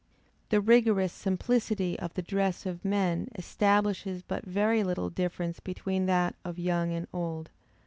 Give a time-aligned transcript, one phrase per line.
[0.49, 6.33] The rigorous simplicity of the dress of men establishes but very little difference between that
[6.43, 7.51] of young and old.